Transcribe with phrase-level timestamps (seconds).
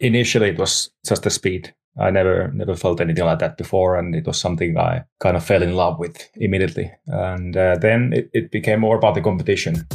[0.00, 1.74] initially it was just the speed.
[1.98, 5.44] I never never felt anything like that before, and it was something I kind of
[5.44, 6.90] fell in love with immediately.
[7.06, 9.86] And uh, then it, it became more about the competition.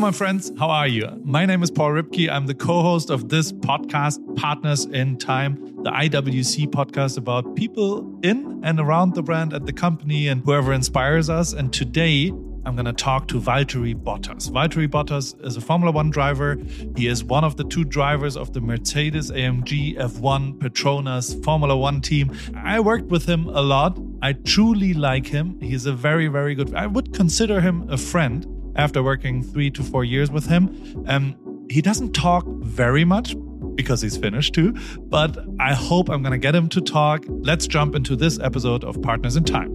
[0.00, 0.50] My friends.
[0.58, 1.06] How are you?
[1.24, 2.30] My name is Paul Ripke.
[2.30, 8.18] I'm the co host of this podcast, Partners in Time, the IWC podcast about people
[8.22, 11.52] in and around the brand at the company and whoever inspires us.
[11.52, 12.28] And today,
[12.64, 14.50] I'm going to talk to Valtteri Bottas.
[14.50, 16.56] Valtteri Bottas is a Formula One driver.
[16.96, 22.00] He is one of the two drivers of the Mercedes AMG F1 Petronas Formula One
[22.00, 22.34] team.
[22.56, 23.98] I worked with him a lot.
[24.22, 25.60] I truly like him.
[25.60, 26.74] He's a very, very good.
[26.74, 31.04] I would consider him a friend after working three to four years with him.
[31.06, 31.36] Um,
[31.68, 33.36] he doesn't talk very much
[33.74, 37.22] because he's finished too, but I hope I'm going to get him to talk.
[37.28, 39.70] Let's jump into this episode of Partners in Time.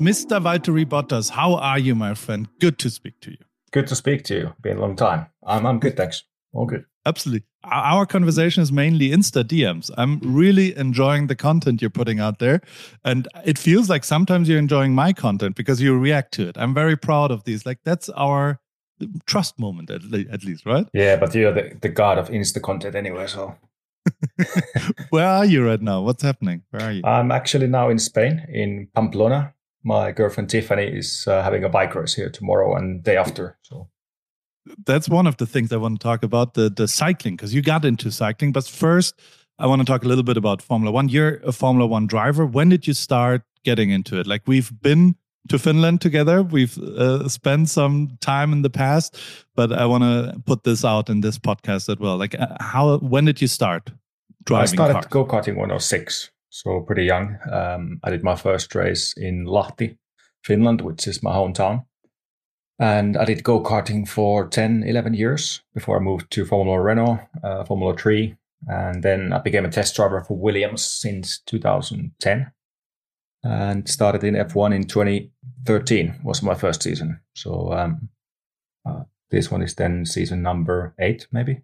[0.00, 0.40] Mr.
[0.40, 2.46] Valtteri Bottas, how are you, my friend?
[2.60, 3.44] Good to speak to you.
[3.72, 4.54] Good to speak to you.
[4.60, 5.26] Been a long time.
[5.42, 6.24] I'm, I'm good, thanks.
[6.66, 6.84] Good.
[7.06, 7.46] Absolutely.
[7.64, 9.90] Our conversation is mainly Insta DMs.
[9.96, 12.60] I'm really enjoying the content you're putting out there.
[13.04, 16.58] And it feels like sometimes you're enjoying my content because you react to it.
[16.58, 17.64] I'm very proud of these.
[17.64, 18.60] Like, that's our
[19.26, 20.86] trust moment, at, le- at least, right?
[20.92, 23.56] Yeah, but you're the, the god of Insta content anyway, so.
[25.10, 26.02] Where are you right now?
[26.02, 26.62] What's happening?
[26.70, 27.02] Where are you?
[27.04, 29.54] I'm actually now in Spain, in Pamplona.
[29.84, 33.58] My girlfriend Tiffany is uh, having a bike race here tomorrow and day after.
[33.62, 33.88] So
[34.84, 37.62] that's one of the things I want to talk about the the cycling because you
[37.62, 38.52] got into cycling.
[38.52, 39.18] But first,
[39.58, 41.08] I want to talk a little bit about Formula One.
[41.08, 42.46] You're a Formula One driver.
[42.46, 44.26] When did you start getting into it?
[44.26, 45.16] Like we've been
[45.48, 46.42] to Finland together.
[46.42, 49.18] We've uh, spent some time in the past,
[49.54, 52.16] but I want to put this out in this podcast as well.
[52.16, 52.98] Like uh, how?
[52.98, 53.90] When did you start
[54.44, 54.80] driving?
[54.80, 57.38] I started go karting when I was six, so pretty young.
[57.50, 59.96] Um, I did my first race in Lahti,
[60.44, 61.84] Finland, which is my hometown.
[62.78, 67.18] And I did go karting for 10, 11 years before I moved to Formula Renault,
[67.42, 68.36] uh, Formula 3.
[68.68, 72.52] And then I became a test driver for Williams since 2010
[73.44, 77.20] and started in F1 in 2013 was my first season.
[77.34, 78.08] So um,
[78.84, 81.62] uh, this one is then season number eight, maybe.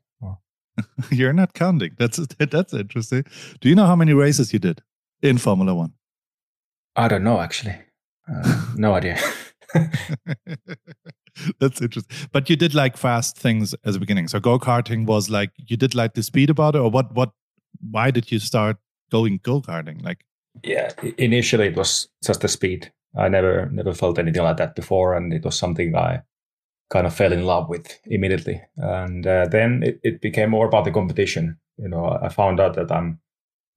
[1.10, 1.92] You're not counting.
[1.98, 3.24] That's that's interesting.
[3.60, 4.82] Do you know how many races you did
[5.22, 5.92] in Formula One?
[6.96, 7.76] I don't know actually.
[8.28, 9.18] Uh, no idea.
[11.60, 12.28] That's interesting.
[12.32, 14.28] But you did like fast things as a beginning.
[14.28, 17.12] So go karting was like you did like the speed about it, or what?
[17.14, 17.30] What?
[17.90, 18.76] Why did you start
[19.10, 20.02] going go karting?
[20.02, 20.24] Like,
[20.62, 22.92] yeah, initially it was just the speed.
[23.16, 26.22] I never never felt anything like that before, and it was something I
[26.90, 28.60] kind of fell in love with immediately.
[28.76, 31.58] And uh, then it, it became more about the competition.
[31.76, 33.20] You know, I found out that I'm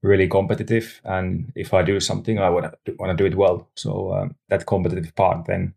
[0.03, 3.67] really competitive, and if I do something, I want to want to do it well.
[3.75, 5.73] So um, that competitive part then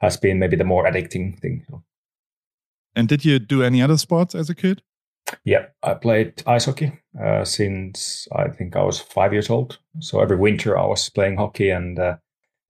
[0.00, 1.66] has been maybe the more addicting thing.
[2.94, 4.82] And did you do any other sports as a kid?
[5.44, 9.78] Yeah, I played ice hockey uh, since I think I was five years old.
[10.00, 12.16] So every winter I was playing hockey and uh,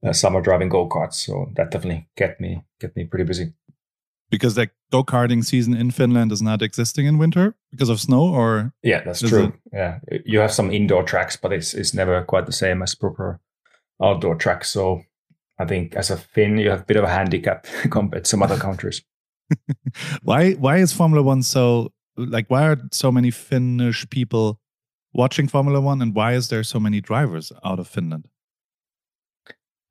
[0.04, 1.14] uh, summer driving go karts.
[1.14, 3.52] So that definitely get me get me pretty busy.
[4.30, 8.34] Because the go karting season in Finland is not existing in winter because of snow,
[8.34, 9.47] or yeah, that's true.
[9.47, 9.54] It...
[9.72, 13.41] Yeah, you have some indoor tracks, but it's it's never quite the same as proper
[14.02, 14.70] outdoor tracks.
[14.70, 15.02] So
[15.58, 18.42] I think as a Finn, you have a bit of a handicap compared to some
[18.42, 19.02] other countries.
[20.22, 24.58] why why is Formula One so like why are so many Finnish people
[25.12, 28.28] watching Formula One and why is there so many drivers out of Finland?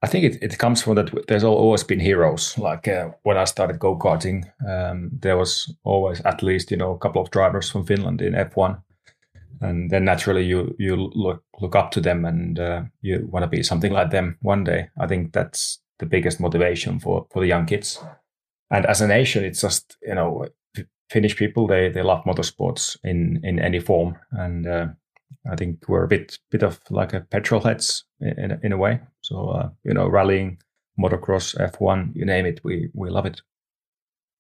[0.06, 2.58] I think it, it comes from that there's always been heroes.
[2.58, 6.92] Like uh, when I started go karting, um, there was always at least you know
[6.92, 8.82] a couple of drivers from Finland in F1
[9.62, 13.58] and then naturally you you look look up to them and uh, you want to
[13.58, 14.90] be something like them one day.
[14.98, 18.00] I think that's the biggest motivation for for the young kids.
[18.70, 20.48] And as a nation, it's just you know
[21.10, 24.88] Finnish people they they love motorsports in in any form, and uh,
[25.52, 29.00] I think we're a bit bit of like a petrol heads in in a way.
[29.26, 30.60] So uh, you know, rallying,
[31.00, 33.42] motocross, F1, you name it, we we love it.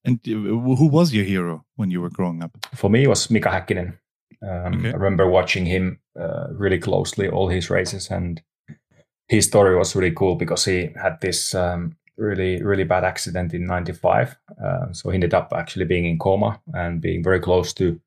[0.06, 2.52] And uh, who was your hero when you were growing up?
[2.76, 3.98] For me, it was Mika Häkkinen.
[4.44, 4.90] Um, okay.
[4.90, 8.42] I remember watching him uh, really closely, all his races, and
[9.28, 13.66] his story was really cool because he had this um, really, really bad accident in
[13.66, 14.38] '95.
[14.64, 18.00] Uh, so he ended up actually being in coma and being very close to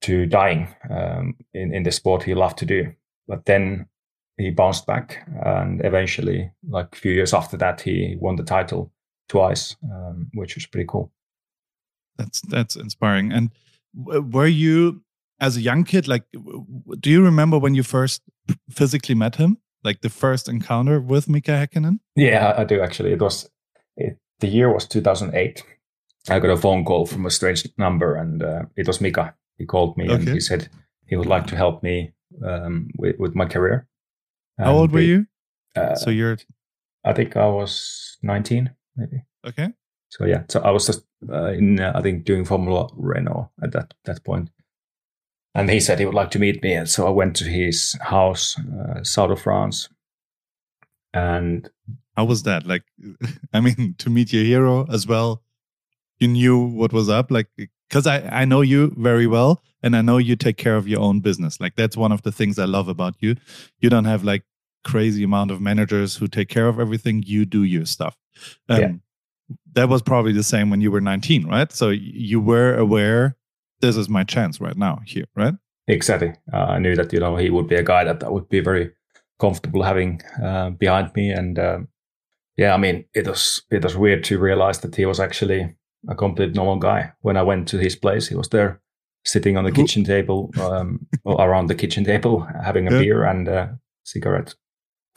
[0.00, 2.92] to dying um, in in the sport he loved to do.
[3.28, 3.86] But then
[4.36, 8.92] he bounced back, and eventually, like a few years after that, he won the title
[9.28, 11.12] twice, um, which was pretty cool.
[12.16, 13.32] That's that's inspiring.
[13.32, 13.50] And
[13.94, 15.02] were you
[15.40, 16.24] as a young kid, like,
[17.00, 18.22] do you remember when you first
[18.70, 19.58] physically met him?
[19.82, 21.98] Like the first encounter with Mika Häkkinen?
[22.16, 23.12] Yeah, I do actually.
[23.12, 23.50] It was
[23.96, 25.62] it, the year was 2008.
[26.30, 29.34] I got a phone call from a strange number, and uh, it was Mika.
[29.58, 30.14] He called me okay.
[30.14, 30.68] and he said
[31.06, 33.86] he would like to help me um, with, with my career.
[34.58, 35.26] How old were you?
[35.76, 36.38] Uh, so you're.
[37.04, 39.24] I think I was 19, maybe.
[39.46, 39.68] Okay.
[40.08, 43.72] So yeah, so I was just uh, in, uh, I think, doing Formula Renault at
[43.72, 44.50] that that point
[45.54, 46.74] and he said he would like to meet me.
[46.74, 49.88] And so I went to his house, uh, south of France.
[51.12, 51.70] And
[52.16, 52.66] how was that?
[52.66, 52.82] Like,
[53.52, 55.42] I mean, to meet your hero as well,
[56.18, 57.30] you knew what was up.
[57.30, 57.48] Like,
[57.88, 61.00] because I, I know you very well and I know you take care of your
[61.00, 61.60] own business.
[61.60, 63.36] Like, that's one of the things I love about you.
[63.80, 64.42] You don't have like
[64.84, 67.22] crazy amount of managers who take care of everything.
[67.24, 68.16] You do your stuff.
[68.68, 68.92] Um, yeah.
[69.74, 71.70] That was probably the same when you were 19, right?
[71.70, 73.36] So you were aware
[73.80, 75.54] this is my chance right now here, right?
[75.86, 76.32] Exactly.
[76.52, 78.60] Uh, I knew that you know he would be a guy that I would be
[78.60, 78.92] very
[79.38, 81.88] comfortable having uh, behind me, and um,
[82.56, 85.76] yeah, I mean it was it was weird to realize that he was actually
[86.08, 87.12] a complete normal guy.
[87.20, 88.80] When I went to his place, he was there
[89.24, 92.98] sitting on the kitchen table, um, around the kitchen table, having a yeah.
[92.98, 94.54] beer and a cigarette.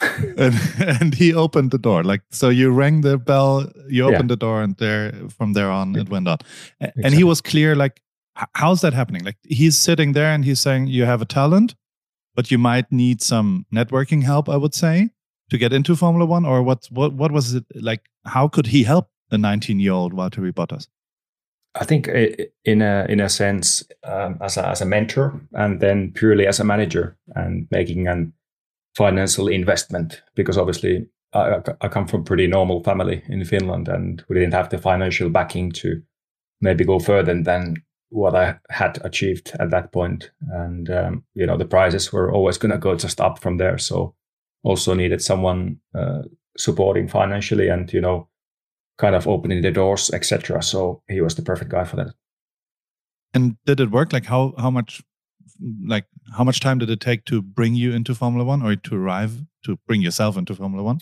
[0.00, 2.04] and, and he opened the door.
[2.04, 4.34] Like so, you rang the bell, you opened yeah.
[4.34, 6.38] the door, and there from there on it went on.
[6.80, 7.04] Exactly.
[7.04, 8.00] And he was clear, like
[8.54, 9.24] how's that happening?
[9.24, 11.74] Like he's sitting there and he's saying, You have a talent,
[12.34, 15.10] but you might need some networking help, I would say,
[15.50, 16.44] to get into Formula One?
[16.44, 18.06] Or what, what, what was it like?
[18.24, 20.88] How could he help a 19 year old Valtteri Bottas?
[21.74, 22.08] I think
[22.64, 26.58] in a in a sense um, as a as a mentor and then purely as
[26.58, 28.32] a manager and making an
[28.96, 34.24] financial investment because obviously I, I come from a pretty normal family in Finland and
[34.28, 36.02] we didn't have the financial backing to
[36.60, 37.76] maybe go further than
[38.10, 40.30] what I had achieved at that point.
[40.50, 43.78] And, um, you know, the prizes were always going to go just up from there.
[43.78, 44.14] So
[44.62, 46.22] also needed someone uh,
[46.56, 48.28] supporting financially and, you know,
[48.98, 50.62] kind of opening the doors, etc.
[50.62, 52.08] So he was the perfect guy for that.
[53.34, 54.12] And did it work?
[54.12, 55.02] Like how, how much,
[55.84, 56.04] like
[56.36, 59.44] how much time did it take to bring you into Formula One or to arrive
[59.64, 61.00] to bring yourself into Formula One?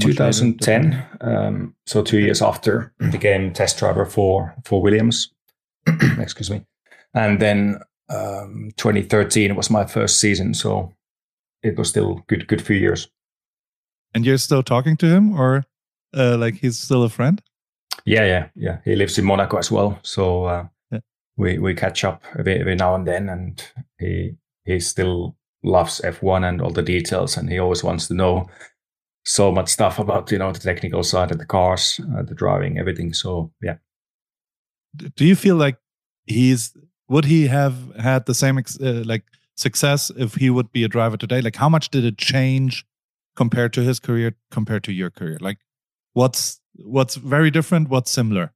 [0.00, 1.06] 2010.
[1.22, 5.32] Um, so two years after became test driver for, for Williams
[6.18, 6.64] excuse me.
[7.14, 10.92] And then um, 2013 was my first season, so
[11.62, 13.08] it was still good, good few years.
[14.14, 15.64] And you're still talking to him, or
[16.16, 17.42] uh, like he's still a friend?
[18.04, 18.78] Yeah, yeah, yeah.
[18.84, 21.00] He lives in Monaco as well, so uh, yeah.
[21.36, 23.62] we we catch up every, every now and then, and
[23.98, 28.48] he he still loves F1 and all the details, and he always wants to know
[29.24, 32.78] so much stuff about you know the technical side of the cars, uh, the driving,
[32.78, 33.12] everything.
[33.12, 33.76] So yeah,
[35.16, 35.78] do you feel like
[36.26, 36.74] he's
[37.08, 39.24] would he have had the same uh, like
[39.56, 41.40] success if he would be a driver today?
[41.40, 42.86] Like, how much did it change
[43.36, 45.38] compared to his career compared to your career?
[45.40, 45.58] Like,
[46.18, 47.88] what's what's very different?
[47.88, 48.52] What's similar?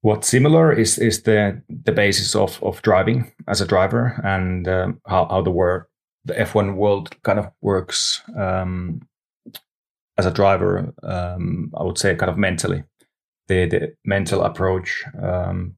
[0.00, 5.00] What's similar is is the the basis of of driving as a driver and um,
[5.06, 5.82] how how the world
[6.24, 9.00] the F1 world kind of works um,
[10.18, 10.92] as a driver.
[11.02, 12.82] Um, I would say kind of mentally
[13.48, 15.76] the, the mental approach, um,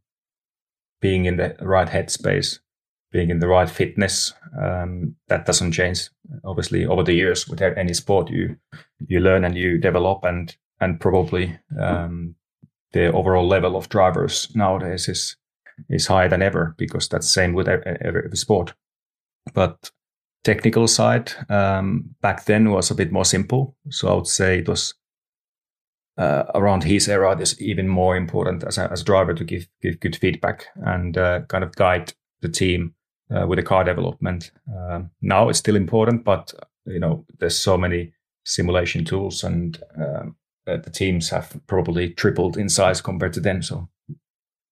[1.02, 2.60] being in the right headspace,
[3.10, 6.10] being in the right fitness, um, that doesn't change.
[6.44, 8.56] Obviously, over the years, with any sport, you
[9.06, 12.34] you learn and you develop, and and probably um,
[12.92, 15.36] the overall level of drivers nowadays is
[15.88, 18.74] is higher than ever because that's same with every, every sport.
[19.54, 19.90] But
[20.44, 23.76] technical side um, back then was a bit more simple.
[23.90, 24.94] So I would say it was
[26.16, 29.44] uh, around his era, it is even more important as a, as a driver to
[29.44, 32.94] give give good feedback and uh, kind of guide the team
[33.34, 34.50] uh, with the car development.
[34.74, 36.52] Um, now it's still important, but
[36.86, 38.12] you know there's so many
[38.44, 43.62] simulation tools, and um, the teams have probably tripled in size compared to then.
[43.62, 43.88] So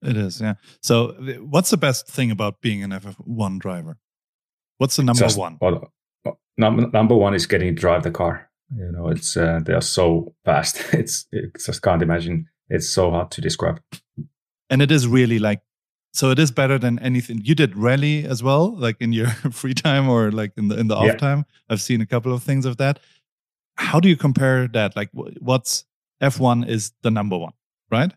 [0.03, 0.55] it is, yeah.
[0.83, 3.99] So what's the best thing about being an F1 driver?
[4.79, 5.59] What's the number Just, one?
[5.61, 5.93] Well,
[6.59, 8.51] number number one is getting to drive the car.
[8.77, 10.83] You know, it's uh, they are so fast.
[10.93, 12.47] It's it just can't imagine.
[12.69, 13.81] It's so hard to describe.
[14.69, 15.61] And it is really like
[16.17, 16.31] so.
[16.31, 17.41] It is better than anything.
[17.45, 20.89] You did rally as well, like in your free time or like in the in
[20.89, 21.45] the off time.
[21.69, 22.99] I've seen a couple of things of that.
[23.77, 24.97] How do you compare that?
[24.97, 25.85] Like, what's
[26.21, 27.53] F one is the number one,
[27.91, 28.13] right?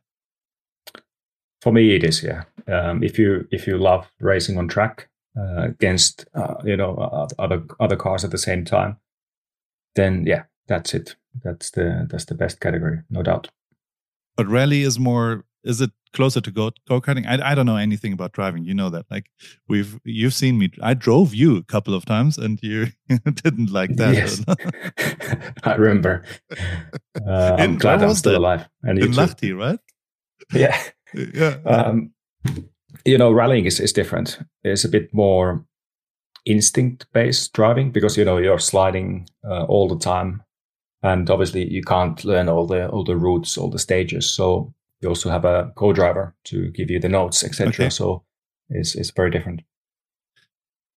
[1.62, 2.24] For me, it is.
[2.24, 2.44] Yeah.
[2.68, 7.63] Um, if you if you love racing on track uh, against uh, you know other
[7.79, 8.98] other cars at the same time,
[9.96, 11.15] then yeah, that's it.
[11.44, 13.50] That's the that's the best category, no doubt.
[14.38, 17.25] But rally is more is it closer to go go karting?
[17.28, 18.63] I I don't know anything about driving.
[18.63, 19.06] You know that.
[19.10, 19.30] Like
[19.68, 20.72] we've you've seen me.
[20.82, 22.88] I drove you a couple of times, and you
[23.44, 24.13] didn't like that.
[24.13, 24.44] Yes.
[25.63, 26.24] I remember.
[27.28, 28.39] Uh, I'm glad I'm was still that?
[28.39, 28.70] alive.
[28.84, 29.12] And you In.
[29.12, 29.80] Lahti, right?
[30.54, 30.82] Yeah.
[31.13, 31.58] Yeah.
[31.66, 32.12] Um,
[33.06, 34.39] you know, rallying is, is different.
[34.63, 35.66] It's a bit more
[36.46, 40.44] instinct based driving because you know you're sliding uh, all the time,
[41.04, 44.30] and obviously you can't learn all the all the routes, all the stages.
[44.30, 47.70] So you also have a co-driver to give you the notes, etc.
[47.70, 47.89] Okay.
[47.89, 48.24] So
[48.70, 49.62] it's it's very different.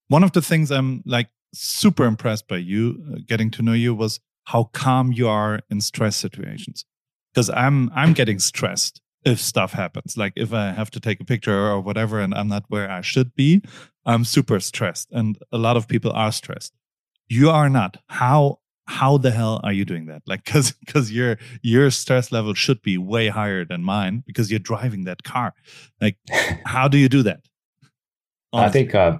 [0.09, 3.95] one of the things I'm like super impressed by you uh, getting to know you
[3.95, 6.85] was how calm you are in stress situations.
[7.33, 10.17] Because I'm I'm getting stressed if stuff happens.
[10.17, 13.01] Like if I have to take a picture or whatever and I'm not where I
[13.03, 13.63] should be,
[14.05, 15.09] I'm super stressed.
[15.13, 16.75] And a lot of people are stressed.
[17.29, 17.99] You are not.
[18.09, 20.23] How how the hell are you doing that?
[20.27, 24.61] Like cause because your your stress level should be way higher than mine because you're
[24.61, 25.55] driving that car.
[26.01, 26.17] Like
[26.65, 27.41] how do you do that?
[28.53, 29.19] I think uh,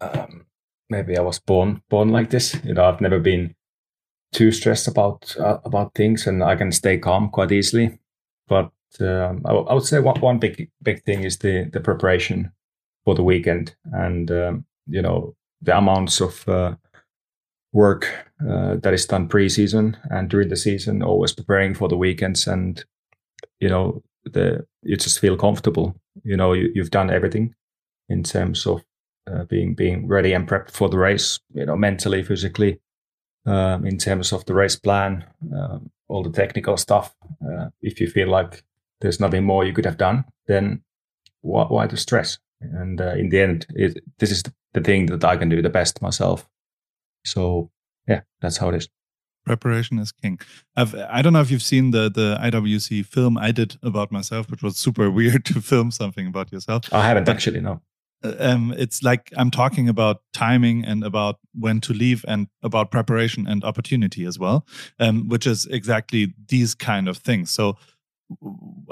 [0.00, 0.44] um,
[0.90, 2.54] maybe I was born born like this.
[2.64, 3.54] You know, I've never been
[4.32, 7.98] too stressed about uh, about things, and I can stay calm quite easily.
[8.46, 12.52] But um, I would say one, one big big thing is the the preparation
[13.04, 16.74] for the weekend, and um, you know the amounts of uh,
[17.74, 18.08] work
[18.48, 22.84] uh, that is done pre-season and during the season, always preparing for the weekends, and
[23.60, 25.94] you know the you just feel comfortable.
[26.22, 27.54] You know you, you've done everything
[28.08, 28.82] in terms of
[29.30, 32.80] uh, being being ready and prepped for the race, you know, mentally, physically,
[33.46, 37.14] um, in terms of the race plan, um, all the technical stuff.
[37.46, 38.62] Uh, if you feel like
[39.00, 40.82] there's nothing more you could have done, then
[41.40, 42.38] why, why the stress?
[42.60, 45.68] And uh, in the end, it, this is the thing that I can do the
[45.68, 46.48] best myself.
[47.24, 47.70] So
[48.08, 48.88] yeah, that's how it is.
[49.46, 50.38] preparation is king.
[50.76, 54.50] I've I don't know if you've seen the the IWC film I did about myself,
[54.50, 56.92] which was super weird to film something about yourself.
[56.92, 57.80] I haven't But- actually no.
[58.38, 63.46] Um, it's like I'm talking about timing and about when to leave and about preparation
[63.46, 64.64] and opportunity as well,
[64.98, 67.50] um, which is exactly these kind of things.
[67.50, 67.76] So,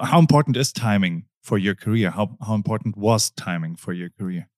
[0.03, 2.11] how important is timing for your career?
[2.11, 4.49] How how important was timing for your career?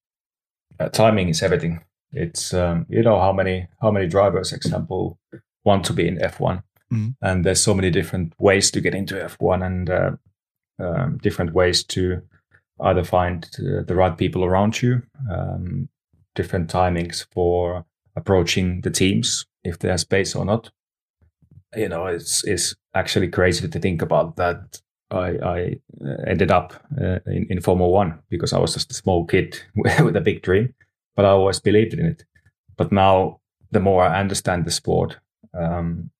[0.80, 1.84] uh, timing is everything.
[2.14, 5.18] It's um, you know how many how many drivers, example,
[5.64, 7.14] want to be in F1, Mhm.
[7.20, 10.10] and there's so many different ways to get into F1 and uh,
[10.78, 12.22] um, different ways to
[12.80, 15.88] either find uh, the right people around you, um,
[16.34, 17.84] different timings for
[18.16, 20.70] approaching the teams if there's space or not.
[21.76, 24.80] You know, it's it's actually crazy to think about that.
[25.10, 28.94] I, I uh, ended up uh, in, in Formula One because I was just a
[28.94, 30.74] small kid with a big dream,
[31.16, 32.24] but I always believed in it.
[32.76, 33.40] But now,
[33.70, 35.18] the more I understand the sport,
[35.52, 36.10] um,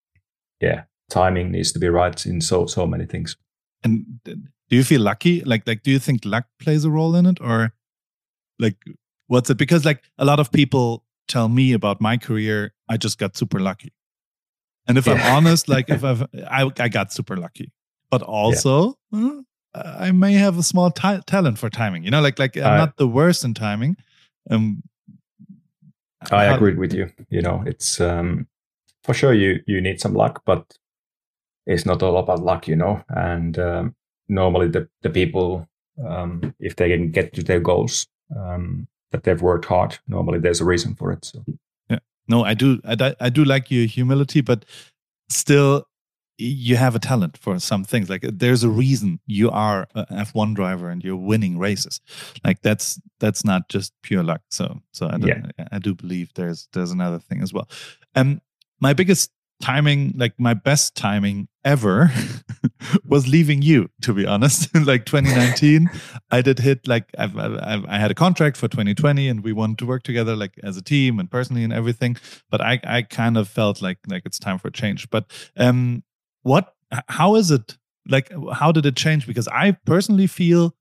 [0.61, 3.37] yeah, timing needs to be right in so so many things.
[3.83, 5.43] And do you feel lucky?
[5.43, 7.73] Like, like, do you think luck plays a role in it, or
[8.59, 8.77] like,
[9.27, 9.59] what's it?
[9.59, 13.59] Because like a lot of people tell me about my career, I just got super
[13.61, 13.93] lucky.
[14.87, 17.73] And if I'm honest, like if I've, I, I got super lucky,
[18.11, 19.43] but also uh,
[19.75, 22.05] I may have a small ta- talent for timing.
[22.05, 23.97] You know, like, like I'm I- not the worst in timing.
[24.51, 24.83] Um,
[26.31, 27.11] I how- agree with you.
[27.31, 28.47] You know, it's um,
[29.03, 30.79] for sure you you need some luck, but
[31.67, 33.03] it's not all about luck, you know.
[33.09, 33.95] And um,
[34.29, 35.69] normally the the people,
[36.07, 40.61] um, if they can get to their goals, um, that they've worked hard, normally there's
[40.61, 41.25] a reason for it.
[41.25, 41.45] So
[41.91, 41.99] Yeah.
[42.29, 42.81] No, I do.
[42.85, 44.65] I, I do like your humility, but
[45.29, 45.87] still,
[46.38, 48.11] you have a talent for some things.
[48.11, 52.00] Like there's a reason you are F1 driver and you're winning races.
[52.45, 54.41] Like that's that's not just pure luck.
[54.50, 55.67] So so I do, Yeah.
[55.71, 57.69] I do believe there's there's another thing as well.
[58.14, 58.41] Um,
[58.81, 59.31] my biggest
[59.62, 62.11] timing, like my best timing ever,
[63.05, 63.88] was leaving you.
[64.03, 65.88] To be honest, like 2019,
[66.31, 69.79] I did hit like I've, I've- I had a contract for 2020, and we wanted
[69.79, 72.17] to work together like as a team and personally and everything.
[72.50, 75.09] But I I kind of felt like like it's time for a change.
[75.11, 76.03] But um,
[76.45, 76.73] what?
[77.09, 77.77] How is it?
[78.07, 79.27] Like, how did it change?
[79.27, 80.75] Because I personally feel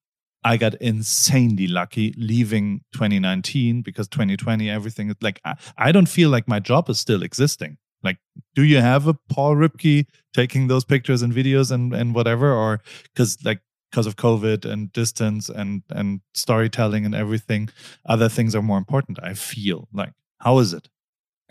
[0.44, 6.30] I got insanely lucky leaving 2019 because 2020 everything is like I, I don't feel
[6.30, 7.78] like my job is still existing.
[8.04, 8.18] Like,
[8.54, 12.82] do you have a Paul Ripke taking those pictures and videos and and whatever, or
[13.14, 17.70] because like because of COVID and distance and and storytelling and everything,
[18.06, 19.20] other things are more important.
[19.24, 20.90] I feel like how is it?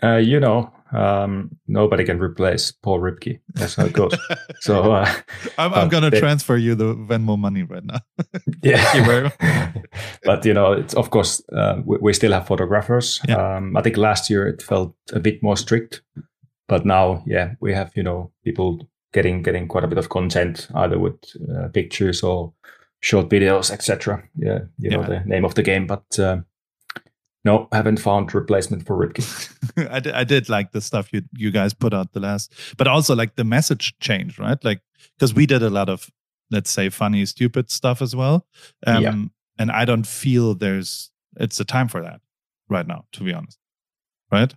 [0.03, 3.39] Uh, you know, um, nobody can replace Paul Ripke.
[3.55, 4.13] That's how it goes.
[4.59, 5.11] so uh,
[5.57, 7.99] I'm, I'm uh, gonna transfer you the Venmo money right now.
[8.63, 9.29] yeah
[10.23, 13.57] but you know it's of course uh, we, we still have photographers Yeah.
[13.57, 16.01] um, i think last year it felt a bit more strict
[16.67, 20.67] but now yeah we have you know people getting getting quite a bit of content
[20.75, 21.15] either with
[21.53, 22.53] uh, pictures or
[23.03, 24.23] short videos, etc.
[24.37, 26.37] Yeah, you know the name of the game, but uh,
[27.45, 29.89] no, I haven't found replacement for Ripke.
[29.91, 32.87] I, did, I did like the stuff you you guys put out the last, but
[32.87, 34.63] also like the message changed, right?
[34.63, 34.81] Like
[35.17, 36.09] because we did a lot of
[36.51, 38.45] let's say funny, stupid stuff as well.
[38.85, 39.15] Um, yeah.
[39.59, 42.21] And I don't feel there's it's the time for that
[42.69, 43.57] right now, to be honest.
[44.31, 44.53] Right?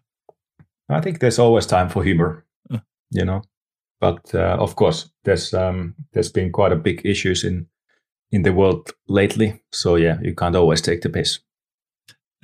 [0.88, 2.78] I think there's always time for humor, uh.
[3.10, 3.42] you know.
[4.00, 7.66] But uh, of course, there's um, there's been quite a big issues in
[8.30, 9.60] in the world lately.
[9.72, 11.40] So yeah, you can't always take the piss.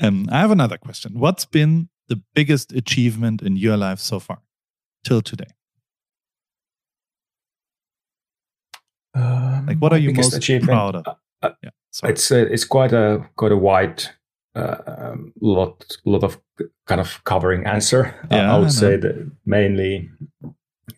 [0.02, 1.18] Um, I have another question.
[1.18, 4.38] What's been the biggest achievement in your life so far,
[5.04, 5.46] till today?
[9.14, 11.06] Um, like, what are you most proud of?
[11.06, 11.70] Uh, uh, yeah,
[12.04, 14.02] it's uh, it's quite a quite a wide
[14.56, 16.40] uh, um, lot lot of
[16.86, 18.14] kind of covering answer.
[18.30, 20.10] Yeah, I would I say that mainly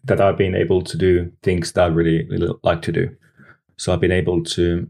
[0.05, 3.15] that I've been able to do things that I really really like to do.
[3.77, 4.89] So I've been able to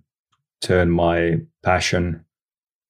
[0.60, 2.23] turn my passion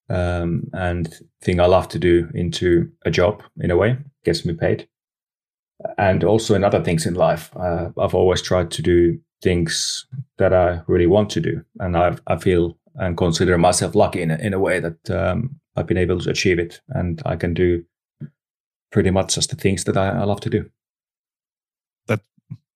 [0.09, 4.53] um, and thing I love to do into a job in a way, gets me
[4.53, 4.87] paid.
[5.97, 10.07] And also in other things in life, uh, I've always tried to do things
[10.37, 11.63] that I really want to do.
[11.79, 15.59] And I, I feel and consider myself lucky in a, in a way that um,
[15.75, 16.81] I've been able to achieve it.
[16.89, 17.83] And I can do
[18.91, 20.69] pretty much just the things that I, I love to do.
[22.07, 22.21] That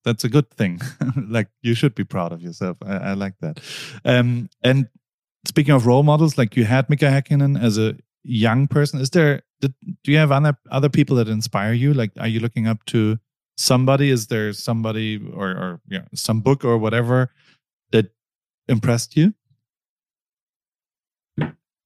[0.04, 0.82] That's a good thing.
[1.30, 2.78] like you should be proud of yourself.
[2.86, 3.62] I, I like that.
[4.04, 4.90] Um, and
[5.46, 9.00] speaking of role models, like you had Mika Häkkinen as a young person.
[9.00, 9.72] Is there, do
[10.06, 11.94] you have other, other people that inspire you?
[11.94, 13.20] Like, are you looking up to
[13.58, 14.10] somebody?
[14.10, 17.32] Is there somebody or, or you know, some book or whatever
[17.92, 18.12] that
[18.68, 19.34] impressed you?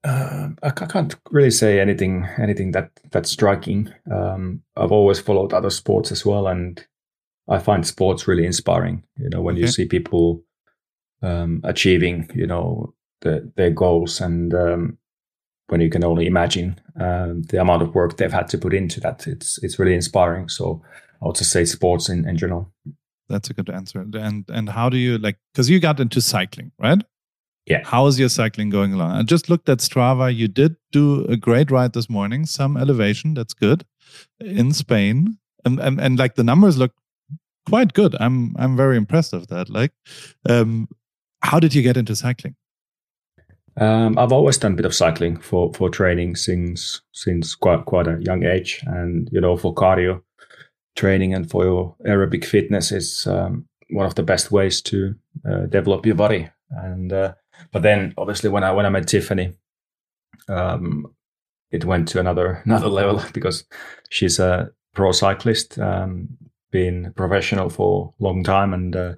[0.06, 3.90] Uh, I can't really say anything anything that that's striking.
[4.12, 6.86] Um, I've always followed other sports as well, and
[7.48, 9.04] I find sports really inspiring.
[9.18, 9.62] You know, when okay.
[9.62, 10.44] you see people
[11.22, 12.94] um, achieving, you know,
[13.24, 14.98] the, their goals, and um,
[15.68, 19.00] when you can only imagine uh, the amount of work they've had to put into
[19.00, 20.50] that, it's it's really inspiring.
[20.50, 20.82] So
[21.22, 22.72] I would just say sports in, in general.
[23.30, 24.02] That's a good answer.
[24.02, 25.38] And and how do you like?
[25.54, 27.04] Because you got into cycling, right?
[27.66, 27.82] Yeah.
[27.86, 29.12] How is your cycling going along?
[29.12, 30.36] I just looked at Strava.
[30.36, 32.46] You did do a great ride this morning.
[32.46, 33.34] Some elevation.
[33.34, 33.86] That's good.
[34.40, 36.92] In Spain, and and, and like the numbers look
[37.68, 38.16] quite good.
[38.20, 39.70] I'm I'm very impressed of that.
[39.70, 39.94] Like,
[40.50, 40.90] um,
[41.42, 42.56] how did you get into cycling?
[43.78, 48.08] Um, I've always done a bit of cycling for for training since since quite quite
[48.08, 50.22] a young age, and you know for cardio
[50.96, 55.16] training and for your aerobic fitness is um, one of the best ways to
[55.50, 56.50] uh, develop your body.
[56.70, 57.34] And uh,
[57.72, 59.54] but then obviously when I when I met Tiffany,
[60.48, 61.08] um,
[61.72, 63.66] it went to another another level because
[64.10, 66.30] she's a pro cyclist, um,
[66.72, 69.14] been professional for a long time, and uh,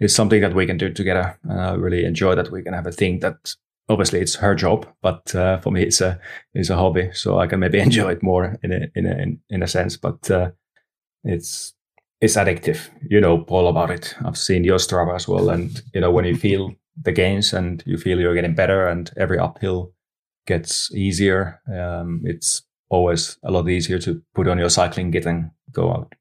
[0.00, 1.38] it's something that we can do together.
[1.44, 3.54] And I really enjoy that we can have a thing that
[3.88, 6.20] obviously it's her job, but uh, for me it's a
[6.54, 9.62] it's a hobby, so I can maybe enjoy it more in a in a in,
[9.62, 9.96] a sense.
[9.96, 10.50] But uh,
[11.24, 11.74] it's
[12.20, 12.88] it's addictive.
[13.08, 14.14] You know all about it.
[14.24, 17.82] I've seen your Strava as well, and you know when you feel the gains and
[17.86, 19.92] you feel you're getting better, and every uphill
[20.46, 21.60] gets easier.
[21.72, 26.12] Um, it's always a lot easier to put on your cycling kit and go out.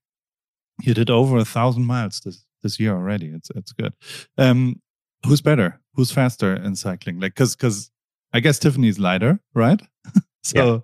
[0.81, 3.27] You did over a thousand miles this this year already.
[3.27, 3.93] It's it's good.
[4.37, 4.81] Um,
[5.25, 5.79] who's better?
[5.95, 7.19] Who's faster in cycling?
[7.19, 7.91] Like, cause cause
[8.33, 9.81] I guess Tiffany's lighter, right?
[10.43, 10.81] so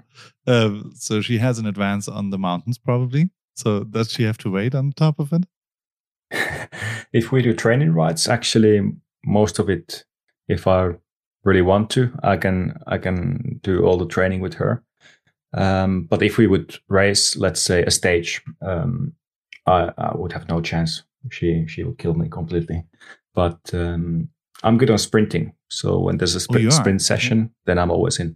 [0.47, 0.53] yeah.
[0.53, 3.29] uh, so she has an advance on the mountains probably.
[3.55, 5.45] So does she have to wait on top of it?
[7.13, 8.81] if we do training rides, actually,
[9.25, 10.05] most of it,
[10.47, 10.91] if I
[11.43, 14.83] really want to, I can I can do all the training with her.
[15.53, 19.13] Um, but if we would race, let's say a stage, um,
[19.65, 21.03] I, I, would have no chance.
[21.31, 22.83] She she would kill me completely.
[23.37, 24.29] But um,
[24.63, 27.91] I'm good on sprinting, so when there's a oh, sprint, oh, sprint session, then I'm
[27.91, 28.35] always in.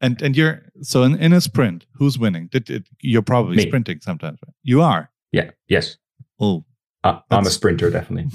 [0.00, 2.46] And and you're so in, in a sprint, who's winning?
[2.46, 3.66] Did, did, you're probably Me.
[3.66, 4.38] sprinting sometimes.
[4.46, 4.54] Right?
[4.62, 5.10] You are.
[5.32, 5.50] Yeah.
[5.66, 5.96] Yes.
[6.38, 6.64] Oh,
[7.02, 8.30] uh, I'm a sprinter, definitely.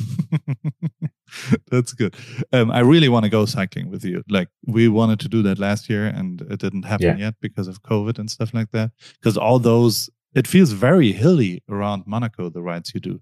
[1.72, 2.18] that's good.
[2.52, 4.24] Um, I really want to go cycling with you.
[4.28, 7.28] Like we wanted to do that last year, and it didn't happen yeah.
[7.28, 8.92] yet because of COVID and stuff like that.
[9.14, 12.50] Because all those, it feels very hilly around Monaco.
[12.50, 13.22] The rides you do.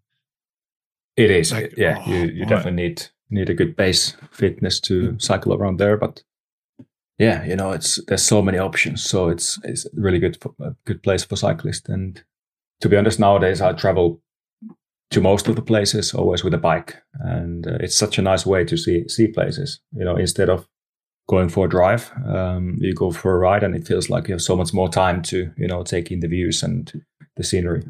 [1.15, 1.51] It is.
[1.51, 5.21] Like, yeah, oh, you you definitely need need a good base fitness to mm.
[5.21, 6.23] cycle around there, but
[7.19, 10.73] yeah, you know, it's there's so many options, so it's it's really good for, a
[10.85, 11.89] good place for cyclists.
[11.89, 12.23] And
[12.79, 14.21] to be honest, nowadays I travel
[15.11, 18.45] to most of the places always with a bike, and uh, it's such a nice
[18.45, 19.81] way to see see places.
[19.91, 20.67] You know, instead of
[21.27, 24.33] going for a drive, um, you go for a ride, and it feels like you
[24.33, 27.03] have so much more time to you know take in the views and
[27.35, 27.83] the scenery.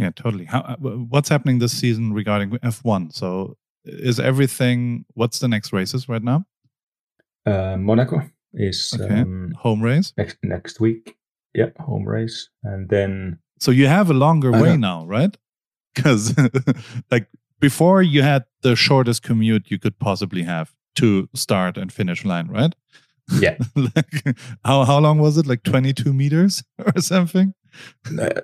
[0.00, 0.46] Yeah, totally.
[0.46, 3.12] How, uh, what's happening this season regarding F1?
[3.12, 5.04] So is everything?
[5.14, 6.44] What's the next races right now?
[7.46, 8.22] Uh, Monaco
[8.54, 9.20] is Okay.
[9.20, 10.12] um, Home race.
[10.16, 11.16] next next week.
[11.54, 15.00] Yeah, home race, and then So you have a longer I way know.
[15.02, 15.36] now, right?
[15.94, 16.34] Because
[17.10, 17.26] like
[17.60, 22.46] before, you had the shortest commute you could possibly have to start and finish line,
[22.48, 22.74] right?
[23.40, 23.56] Yeah.
[23.76, 24.24] like,
[24.64, 25.46] how how long was it?
[25.46, 27.54] Like twenty two meters or something?
[28.18, 28.40] Uh,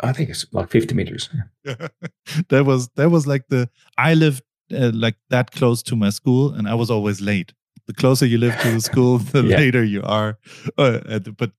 [0.00, 1.30] I think it's like 50 meters.
[1.64, 6.52] that was that was like the I lived uh, like that close to my school,
[6.54, 7.52] and I was always late.
[7.86, 9.56] The closer you live to the school, the Yeah.
[9.58, 10.38] later you are.
[10.78, 11.52] Uh, but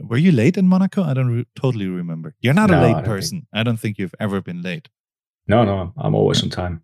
[0.00, 1.02] were you late in Monaco?
[1.02, 2.34] I don't re- totally remember.
[2.42, 3.46] You're not No, a I late think- person.
[3.54, 4.88] I don't think you've ever been late.
[5.48, 6.82] No, no, I'm always on time.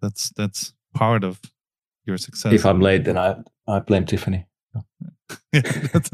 [0.00, 1.40] That's that's part of
[2.06, 2.52] your success.
[2.52, 4.46] If I'm late, then I I blame Tiffany.
[5.52, 6.10] That's-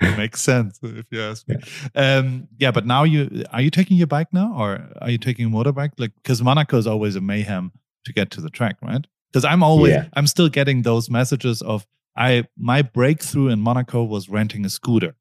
[0.00, 1.56] makes sense if you ask me.
[1.94, 5.46] Um, yeah, but now you are you taking your bike now, or are you taking
[5.46, 5.92] a motorbike?
[5.98, 7.72] Like, because Monaco is always a mayhem
[8.04, 9.06] to get to the track, right?
[9.32, 10.06] Because I'm always Yeah.
[10.14, 11.86] I'm still getting those messages of
[12.16, 15.14] I my breakthrough in Monaco was renting a scooter.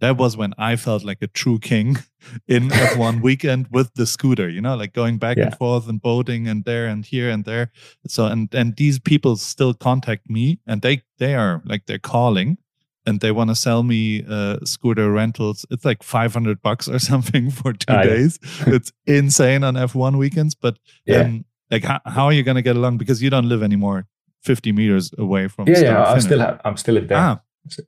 [0.00, 1.96] That was when I felt like a true king
[2.48, 6.48] in F1 weekend with the scooter, you know, like going back and forth and boating
[6.48, 7.70] and there and here and there.
[8.08, 12.58] So and and these people still contact me and they they are like they're calling
[13.06, 15.66] and they want to sell me uh, scooter rentals.
[15.70, 18.04] It's like 500 bucks or something for two Ah, yeah.
[18.04, 18.38] days.
[18.66, 20.54] it's insane on F1 weekends.
[20.54, 21.22] But Yeah.
[21.22, 22.98] um, like, how, how are you going to get along?
[22.98, 24.06] Because you don't live anymore
[24.42, 26.04] 50 meters away from Yeah, yeah.
[26.12, 27.16] I still have, I'm still there.
[27.18, 27.40] Ah,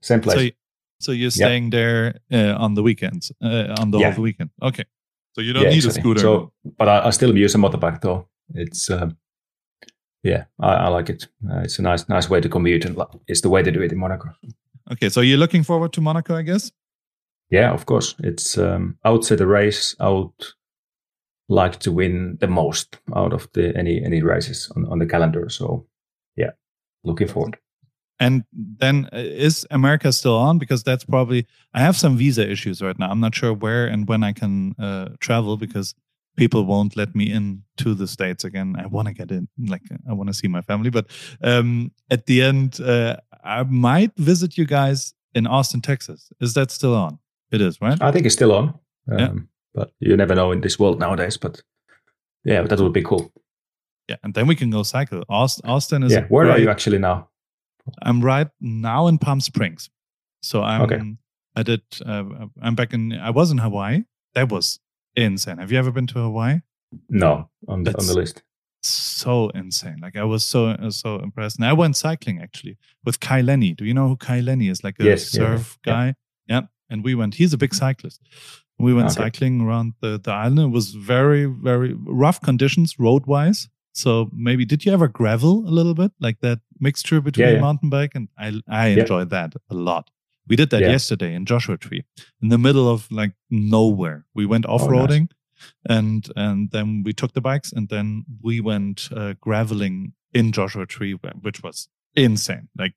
[0.03, 0.37] Same place.
[0.37, 0.53] so, y-
[1.01, 4.13] so you're staying there uh, on the weekends, uh, on the Yeah.
[4.13, 4.51] whole weekend.
[4.63, 4.85] Okay.
[5.35, 6.01] So you don't need exactly.
[6.01, 6.21] a scooter.
[6.21, 8.29] So, but I, I still use a motorbike though.
[8.55, 9.17] It's um,
[10.23, 11.27] yeah, I, I like it.
[11.51, 12.97] Uh, it's a nice, nice way to commute, and
[13.27, 14.31] it's the way to do it in Monaco.
[14.93, 15.09] Okay.
[15.09, 16.73] So you're looking forward to Monaco, I guess?
[17.51, 18.15] Yeah, of course.
[18.19, 20.33] It's um, I would say the race I would
[21.49, 25.49] like to win the most out of the any any races on, on the calendar.
[25.49, 25.87] So
[26.37, 26.51] yeah,
[27.05, 27.59] looking forward.
[28.21, 30.59] And then uh, is America still on?
[30.59, 33.11] Because that's probably I have some visa issues right now.
[33.11, 35.95] I'm not sure where and when I can uh, travel because
[36.37, 38.77] people won't let me in to the states again.
[38.79, 40.91] I want to get in, like I want to see my family.
[40.91, 41.07] But
[41.43, 46.31] um, at the end, uh, I might visit you guys in Austin, Texas.
[46.41, 47.19] Is that still on?
[47.53, 48.01] It is, right?
[48.01, 48.69] I think it's still on.
[49.11, 49.33] Um, Yeah.
[49.75, 51.37] But you never know in this world nowadays.
[51.37, 51.61] But
[52.45, 53.33] yeah, that would be cool.
[54.09, 55.23] Yeah, and then we can go cycle.
[55.29, 56.13] Austin, Austin is.
[56.13, 57.29] Yeah, where are you actually now?
[58.03, 59.91] I'm right now in Palm Springs.
[60.43, 61.01] So I'm Okay.
[61.57, 62.25] I did uh,
[62.63, 64.05] I'm back in I was in Hawaii.
[64.35, 64.79] That was
[65.17, 65.59] insane.
[65.59, 66.61] Have you ever been to Hawaii?
[67.09, 68.43] No, on the, on the list.
[68.87, 69.99] So insane.
[70.03, 71.57] Like I was so uh, so impressed.
[71.59, 73.73] And I went cycling actually with Kai Lenny.
[73.75, 74.85] Do you know who Kai Lenny is?
[74.85, 75.93] Like a Yes, surf yeah.
[75.93, 76.15] guy.
[76.47, 76.63] Yeah.
[76.91, 78.21] And we went, he's a big cyclist.
[78.79, 79.23] We went Okay.
[79.23, 80.59] cycling around the, the island.
[80.59, 83.69] It was very, very rough conditions road wise.
[83.95, 86.13] So maybe did you ever gravel a little bit?
[86.21, 87.61] Like that mixture between yeah.
[87.61, 89.01] mountain bike and I I Yeah.
[89.03, 90.11] enjoyed that a lot.
[90.47, 90.91] We did that Yeah.
[90.91, 92.03] yesterday in Joshua Tree
[92.43, 94.27] in the middle of like nowhere.
[94.35, 95.29] We went Oh, nice.
[95.89, 100.87] And and then we took the bikes and then we went uh, graveling in Joshua
[100.87, 102.69] Tree, which was insane.
[102.77, 102.95] Like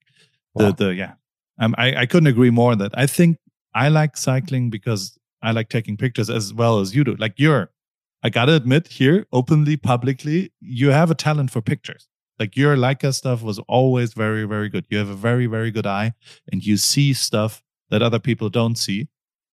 [0.55, 1.13] the the yeah,
[1.59, 2.75] um, I I couldn't agree more.
[2.75, 3.37] That I think
[3.73, 7.15] I like cycling because I like taking pictures as well as you do.
[7.15, 7.71] Like you're,
[8.23, 12.07] I gotta admit here openly, publicly, you have a talent for pictures.
[12.39, 14.85] Like your Leica stuff was always very very good.
[14.89, 16.13] You have a very very good eye,
[16.51, 19.07] and you see stuff that other people don't see.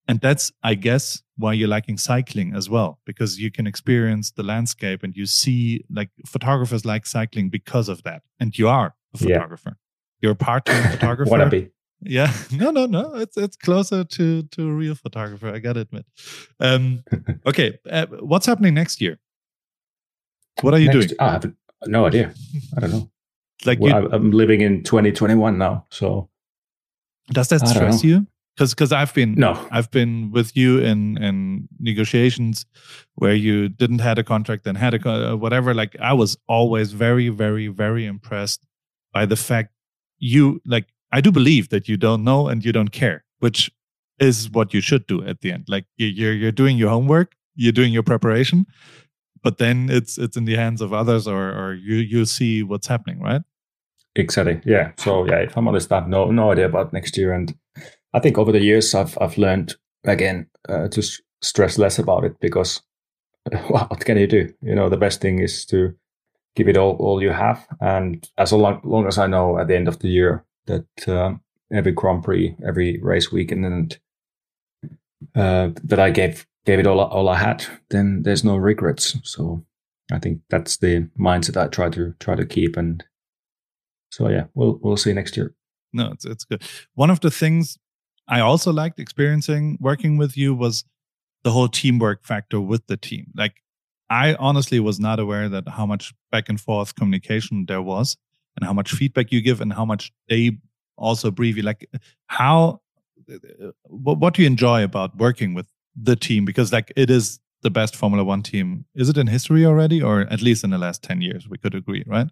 [0.07, 4.43] And that's, I guess, why you're liking cycling as well, because you can experience the
[4.43, 8.23] landscape and you see like photographers like cycling because of that.
[8.39, 9.37] And you are a Yeah.
[9.37, 9.77] photographer.
[10.21, 11.31] You're a part-time photographer.
[11.31, 11.71] Wanna be?
[12.03, 13.15] Yeah, no, no, no.
[13.15, 15.49] It's it's closer to to a real photographer.
[15.55, 16.05] I gotta admit.
[16.61, 17.03] Um,
[17.47, 19.19] okay, uh, what's happening next year?
[20.61, 21.21] What are you Next- doing?
[21.21, 21.53] I have
[21.87, 22.35] no idea.
[22.77, 23.11] I don't know.
[23.65, 26.29] Like, Well, you, I'm living in 2021 now, so
[27.33, 28.27] does that stress you?
[28.57, 29.55] Because because I've been no.
[29.73, 32.67] I've been with you in in negotiations
[33.17, 35.75] where you didn't had a contract and had a co- uh, whatever.
[35.75, 38.65] Like I was always very very very impressed
[39.13, 39.71] by the fact
[40.19, 43.71] you like I do believe that you don't know and you don't care, which
[44.21, 45.65] is what you should do at the end.
[45.69, 48.67] Like you- you're you're doing your homework, you're doing your preparation,
[49.43, 52.87] but then it's it's in the hands of others or or you you see what's
[52.87, 53.43] happening, right?
[54.15, 54.61] Exactly.
[54.65, 54.93] Yeah.
[54.97, 57.53] So yeah, if I'm honest, I have no no idea about next year, and
[58.15, 59.75] I think over the years I've I've learned
[60.05, 61.03] again uh, to
[61.43, 62.81] stress less about it because
[63.69, 64.55] what can you do?
[64.63, 65.95] You know, the best thing is to
[66.57, 69.77] give it all all you have, and as long, long as I know at the
[69.77, 71.41] end of the year that um,
[71.73, 73.99] every Grand Prix, every race weekend, and
[75.35, 79.19] uh, that I gave gave it all all I had, then there's no regrets.
[79.25, 79.65] So
[80.13, 82.77] I think that's the mindset I try to try to keep.
[82.77, 83.05] And
[84.11, 85.55] so yeah, we'll we'll see next year.
[85.93, 86.63] No, it's it's good.
[86.95, 87.79] One of the things
[88.29, 90.85] I also liked experiencing working with you was
[91.43, 93.33] the whole teamwork factor with the team.
[93.37, 93.63] Like
[94.11, 98.17] I honestly was not aware that how much back and forth communication there was
[98.57, 100.59] and how much feedback you give and how much they
[100.97, 101.63] also brief you.
[101.63, 101.89] Like
[102.27, 102.81] how
[103.85, 106.45] what, do you enjoy about working with the team?
[106.45, 108.85] Because like it is the best Formula One team.
[108.95, 111.49] Is it in history already, or at least in the last ten years?
[111.49, 112.29] We could agree, right?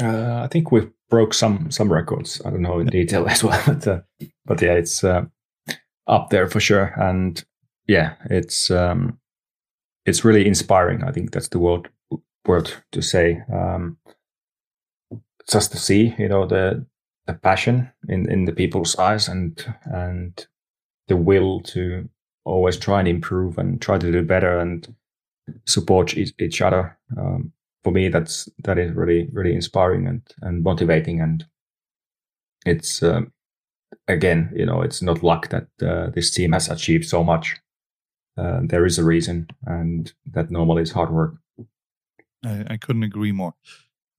[0.00, 2.40] Uh, I think we broke some some records.
[2.44, 4.00] I don't know in detail as well, but uh,
[4.44, 5.24] but yeah, it's uh,
[6.06, 6.92] up there for sure.
[6.96, 7.42] And
[7.86, 9.18] yeah, it's um,
[10.06, 11.04] it's really inspiring.
[11.04, 11.88] I think that's the word
[12.46, 13.42] word to say.
[13.52, 13.98] Um,
[15.50, 16.86] just to see, you know, the
[17.26, 20.46] the passion in in the people's eyes and and
[21.08, 22.08] the will to
[22.44, 24.94] always try and improve and try to do better and
[25.66, 26.98] support each, each other.
[27.16, 27.52] Um,
[27.84, 31.20] for me, that's that is really really inspiring and and motivating.
[31.20, 31.44] And
[32.66, 33.32] it's um,
[34.08, 37.56] again, you know, it's not luck that uh, this team has achieved so much.
[38.36, 41.34] Uh, there is a reason, and that normally is hard work.
[42.44, 43.54] I, I couldn't agree more.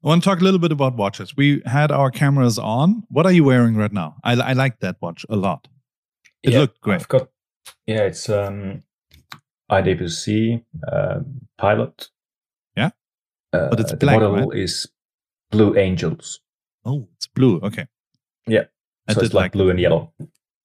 [0.03, 1.35] I want to talk a little bit about watches.
[1.35, 3.03] We had our cameras on.
[3.09, 4.15] What are you wearing right now?
[4.23, 5.67] I, I like that watch a lot.
[6.43, 7.01] It yeah, looked great.
[7.01, 7.29] I've got,
[7.87, 8.83] yeah, it's um,
[9.71, 11.19] IWC uh,
[11.57, 12.09] Pilot.
[13.55, 14.57] Yeah, uh, but it's the black, model right?
[14.59, 14.87] is
[15.51, 16.39] Blue Angels.
[16.85, 17.59] Oh, it's blue.
[17.63, 17.87] Okay.
[18.47, 18.65] Yeah,
[19.07, 20.11] I so it's like like blue and yellow.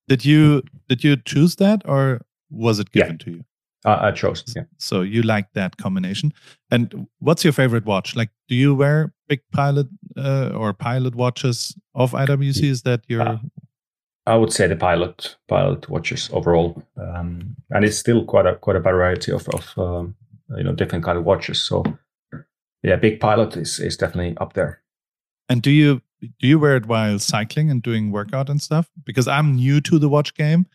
[0.07, 3.03] Did you did you choose that or was it Yeah.
[3.03, 3.43] given to you?
[3.85, 4.43] I, I chose.
[4.55, 4.65] Yeah.
[4.77, 6.31] So you like that combination.
[6.69, 8.15] And what's your favorite watch?
[8.15, 12.63] Like, do you wear big pilot uh, or pilot watches of IWC?
[12.63, 13.37] Is that your Uh,
[14.27, 18.77] I would say the pilot pilot watches overall, um, and it's still quite a quite
[18.77, 20.15] a variety of of um,
[20.57, 21.63] you know different kind of watches.
[21.67, 21.83] So
[22.83, 24.81] yeah, big pilot is is definitely up there.
[25.49, 26.01] And do you
[26.39, 28.89] do you wear it while cycling and doing workout and stuff?
[29.05, 30.65] Because I'm new to the watch game.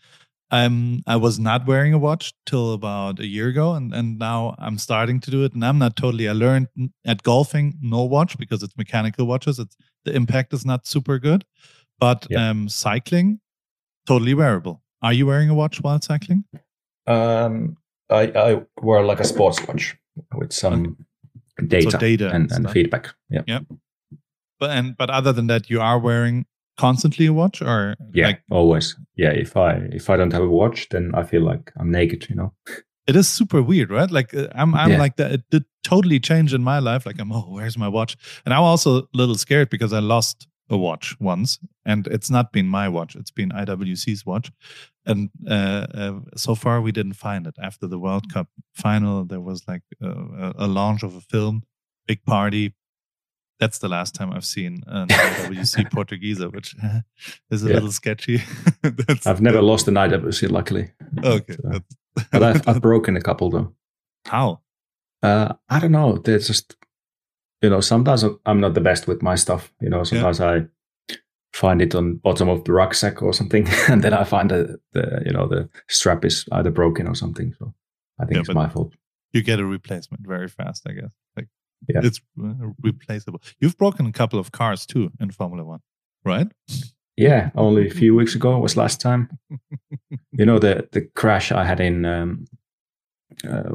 [0.53, 4.55] Um, I was not wearing a watch till about a year ago, and and now
[4.59, 5.55] I'm starting to do it.
[5.55, 6.29] And I'm not totally.
[6.29, 6.69] I learned
[7.05, 9.59] at golfing no watch because it's mechanical watches.
[9.59, 11.45] It's the impact is not super good,
[11.99, 12.51] but Yeah.
[12.51, 13.41] um, cycling
[14.07, 14.83] totally wearable.
[15.03, 16.45] Are you wearing a watch while cycling?
[17.09, 17.77] Um,
[18.09, 19.97] I I wear like a sports watch
[20.35, 21.06] with some
[21.67, 23.15] data, data and and, feedback.
[23.31, 23.61] Yeah,
[24.61, 26.47] But and but other than that, you are wearing
[26.79, 28.97] constantly a watch, or yeah, like always.
[29.17, 32.27] Yeah, if I if I don't have a watch, then I feel like I'm naked.
[32.29, 32.53] You know.
[33.07, 34.11] it is super weird, right?
[34.11, 34.99] Like uh, I'm, I'm Yeah.
[34.99, 35.33] like that.
[35.33, 37.07] It did totally change in my life.
[37.07, 38.17] Like I'm, oh, where's my watch?
[38.45, 42.53] And I'm also a little scared because I lost a watch once, and it's not
[42.53, 43.15] been my watch.
[43.17, 44.51] It's been IWC's watch,
[45.05, 47.55] and uh, uh, so far we didn't find it.
[47.63, 51.63] After the World Cup final, there was like a, a launch of a film,
[52.07, 52.75] big party.
[53.59, 56.75] That's the last time I've seen an IWC Portuguese, which
[57.51, 57.75] is a Yeah.
[57.75, 58.43] little sketchy.
[59.25, 60.91] I've never lost an IWC, luckily.
[61.25, 63.73] Okay, But, uh, that's- but I've, I've broken a couple though.
[64.27, 64.61] how?
[65.23, 66.19] Uh, I don't know.
[66.19, 66.77] They're just,
[67.63, 69.73] you know, sometimes I'm not the best with my stuff.
[69.81, 70.67] You know, sometimes I
[71.53, 75.23] find it on bottom of the rucksack or something, and then I find that the
[75.27, 77.55] you know the strap is either broken or something.
[77.59, 77.75] So
[78.21, 78.95] I think Yeah, it's my fault.
[79.33, 81.11] you get a replacement very fast, I guess.
[81.37, 81.49] Like
[81.89, 82.01] Yeah.
[82.07, 83.41] it's uh, replaceable.
[83.61, 85.81] You've broken a couple of cars too in Formula One,
[86.25, 86.49] right?
[87.17, 89.29] Yeah, only a few weeks ago was last time.
[90.39, 92.45] you know the the crash I had in um,
[93.49, 93.75] uh,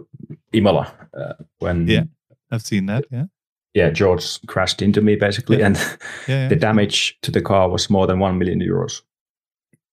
[0.53, 2.03] Imola uh, when Yeah.
[2.51, 3.05] I've seen that.
[3.11, 3.25] Yeah,
[3.73, 5.65] yeah George crashed into me basically, Yeah.
[5.67, 6.47] and yeah.
[6.51, 9.01] the damage to the car was more than one million euros.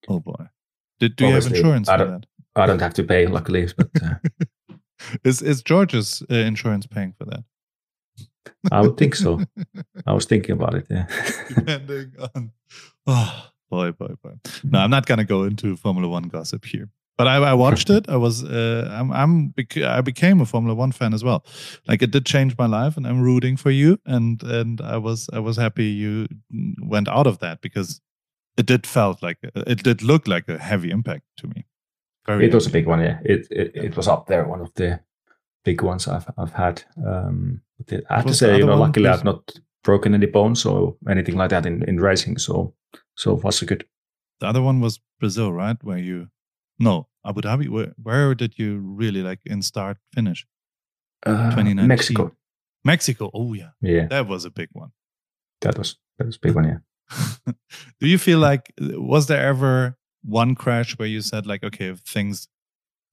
[0.09, 0.47] Oh boy.
[1.01, 2.27] Did do you have insurance I for don't- that?
[2.57, 4.75] I don't have to pay, luckily, but uh,
[5.25, 7.45] Is is George's uh, insurance paying for that?
[8.73, 9.41] I would think so.
[10.07, 10.87] I was thinking about it.
[10.91, 11.07] Yeah.
[11.55, 12.53] Depending on.
[13.07, 14.35] Oh boy, boy, boy.
[14.65, 16.89] No, I'm not gonna go into Formula One gossip here.
[17.19, 18.09] But I, I watched it.
[18.09, 21.45] I was, uh, I'm, I'm, bec- I became a Formula One fan as well.
[21.89, 23.99] Like it did change my life, and I'm rooting for you.
[24.07, 26.29] And and I was, I was happy you
[26.81, 28.01] went out of that because
[28.57, 31.67] it did felt like it did look like a heavy impact to me.
[32.27, 33.01] Very it was a big one.
[33.01, 35.01] Yeah, it, it it was up there, one of the
[35.65, 36.85] big ones I've I've had.
[37.05, 37.63] Um,
[38.11, 39.19] I have to say, you know, luckily Please.
[39.19, 42.39] I've not broken any bones or anything like that in, in racing.
[42.39, 42.75] So
[43.17, 43.85] so so good.
[44.41, 45.77] The other one was Brazil, right?
[45.83, 46.29] Where you,
[46.79, 47.69] no, Abu Dhabi.
[47.69, 50.47] Where, where did you really like in start finish?
[51.27, 51.89] Uh, 2019.
[51.89, 52.33] Mexico.
[52.85, 53.31] Mexico.
[53.35, 54.93] Oh yeah, Yeah, that was a big one.
[55.61, 56.65] that was that was a big one.
[56.65, 57.53] Yeah.
[58.01, 62.01] Do you feel like was there ever one crash where you said like, okay, if
[62.01, 62.49] things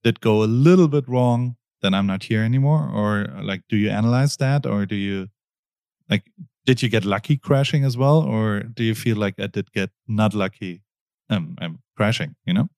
[0.04, 2.88] did go a little bit wrong, then I'm not here anymore?
[2.92, 5.28] Or like, do you analyze that, or do you
[6.08, 6.24] like,
[6.64, 9.90] did you get lucky crashing as well, or do you feel like I did get
[10.06, 10.82] not lucky,
[11.30, 12.36] um, um crashing?
[12.44, 12.68] You know?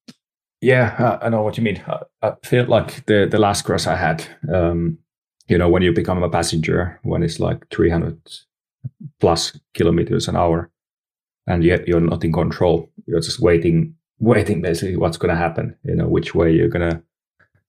[0.61, 1.83] Yeah, I know what you mean.
[1.87, 4.99] I, I feel like the the last crash I had, um,
[5.49, 8.21] you know, when you become a passenger, when it's like 300
[9.21, 10.71] plus kilometers an hour,
[11.47, 12.91] and yet you're not in control.
[13.07, 15.77] You're just waiting, waiting basically what's going to happen.
[15.85, 17.03] You know, which way you're going to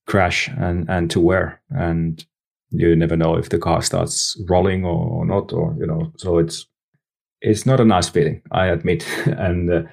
[0.08, 2.26] crash and and to where, and
[2.72, 6.12] you never know if the car starts rolling or, not, or you know.
[6.18, 6.66] So it's
[7.42, 9.84] it's not a nice feeling, I admit, and uh,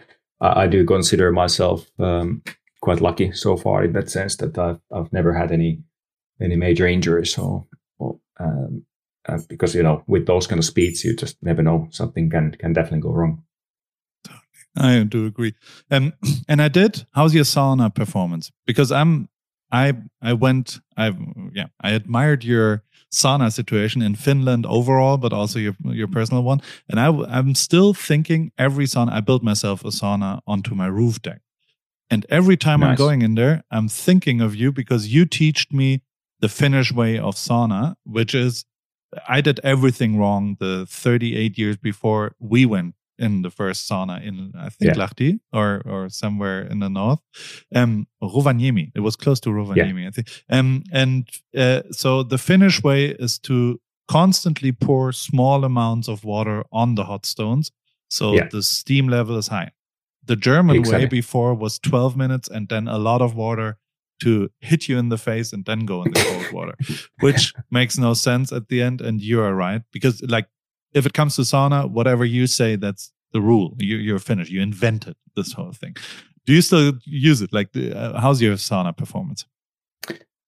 [0.40, 2.42] I, I, do consider myself um,
[2.87, 5.83] quite lucky so far in that sense that I've I've never had any
[6.40, 7.37] any major injuries.
[7.37, 7.66] Or,
[7.99, 8.85] or um,
[9.29, 11.88] uh, because you know with those kind of speeds you just never know.
[11.90, 13.42] Something can can definitely go wrong.
[14.77, 15.55] I do agree.
[15.90, 16.12] And
[16.49, 18.53] and i did how's your sauna performance?
[18.66, 19.29] Because i'm
[19.72, 21.12] i i went i
[21.53, 26.61] yeah i admired your sauna situation in finland overall but also your your personal one.
[26.88, 31.20] And i i'm still thinking every sauna i built myself a sauna onto my roof
[31.20, 31.40] deck
[32.11, 32.90] and every time nice.
[32.90, 36.03] i'm going in there i'm thinking of you because you taught me
[36.40, 38.64] the finnish way of sauna which is
[39.29, 44.53] I did everything wrong the 38 years before we went in the first sauna in
[44.59, 45.03] I think yeah.
[45.03, 47.21] Lahti or or somewhere in the north.
[47.75, 48.92] Um Rovaniemi.
[48.95, 50.09] It was close to Rovaniemi, yeah.
[50.09, 50.29] I think.
[50.51, 56.64] Um and uh, so the Finnish way is to constantly pour small amounts of water
[56.71, 57.73] on the hot stones
[58.09, 58.49] so yeah.
[58.51, 59.71] the steam level is high.
[60.26, 61.04] The German exactly.
[61.04, 63.78] way before was 12 minutes and then a lot of water
[64.22, 66.74] to hit you in the face and then go in the cold water,
[67.20, 69.00] which makes no sense at the end.
[69.00, 70.46] And you are right because, like,
[70.94, 73.74] if it comes to sauna, whatever you say, that's the rule.
[73.78, 74.50] You, you're finished.
[74.50, 75.96] You invented this whole thing.
[76.46, 77.52] Do you still use it?
[77.52, 79.44] Like, uh, how's your sauna performance?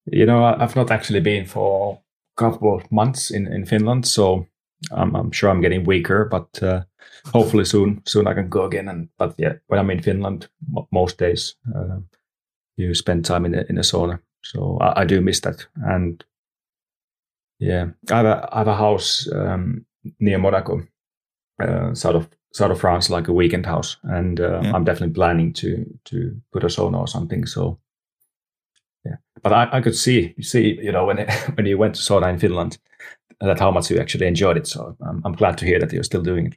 [0.07, 2.01] You know, I've not actually been for
[2.37, 4.47] a couple of months in, in Finland, so
[4.91, 6.25] I'm, I'm sure I'm getting weaker.
[6.25, 6.85] But uh,
[7.33, 8.89] hopefully soon, soon I can go again.
[8.89, 10.49] And but yeah, when I'm in Finland,
[10.91, 11.57] most days.
[11.75, 11.99] Uh,
[12.79, 14.21] you spend time in a, in a sauna.
[14.43, 15.67] So I, I do miss that.
[15.75, 16.25] And
[17.59, 19.85] yeah, I have a, I have a house um,
[20.21, 20.87] near Monaco,
[21.61, 24.73] uh, south of south of France, like a weekend house, and uh, yeah.
[24.73, 27.47] I'm definitely planning to to put a sauna or something.
[27.47, 27.79] So
[29.05, 31.97] yeah, but I, I could see you see you know when it, when you went
[31.97, 32.79] to sauna in Finland
[33.41, 34.69] that how much you actually enjoyed it.
[34.69, 36.57] So I'm I'm glad to hear that you're still doing it.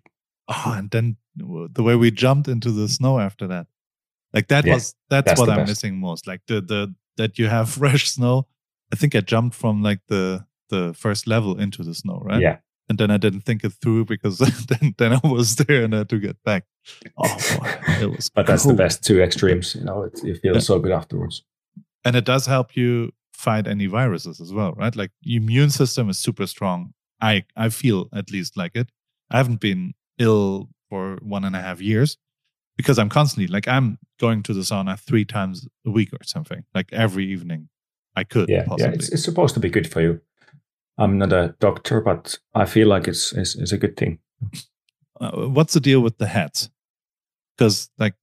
[0.51, 3.67] Oh, and then the way we jumped into the snow after that.
[4.33, 5.69] Like that yeah, was that's, that's what I'm best.
[5.69, 6.27] missing most.
[6.27, 8.47] Like the the that you have fresh snow.
[8.91, 12.41] I think I jumped from like the the first level into the snow, right?
[12.41, 12.57] Yeah.
[12.89, 14.37] And then I didn't think it through because
[14.67, 16.65] then then I was there and I had to get back.
[17.17, 18.29] Oh, boy, it was.
[18.29, 19.75] but that's the best two extremes.
[19.75, 20.59] You know, it, you feel yeah.
[20.59, 21.43] so good afterwards.
[22.03, 24.95] And it does help you fight any viruses as well, right?
[24.95, 26.93] Like your immune system is super strong.
[27.21, 28.91] I I feel at least like it.
[29.29, 32.17] I haven't been ill for one and a half years,
[32.77, 36.63] because I'm constantly like I'm going to the sauna three times a week or something,
[36.73, 37.69] like every evening.
[38.15, 38.49] I could.
[38.49, 38.91] Yeah, possibly.
[38.91, 38.95] yeah.
[38.95, 40.19] It's, it's, supposed to be good for you.
[40.97, 44.19] I'm not a doctor, but I feel like it's it's, it's a good thing.
[45.19, 46.69] Uh, what's the deal with the hats?
[47.57, 48.15] Because like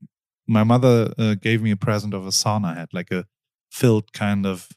[0.47, 3.25] my mother uh, gave me a present of a sauna hat, like a
[3.71, 4.69] filled kind of.